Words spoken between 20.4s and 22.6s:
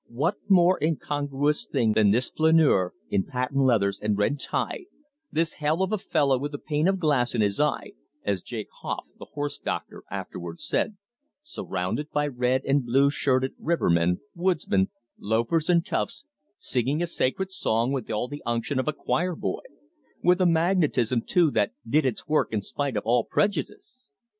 a magnetism, too, that did its work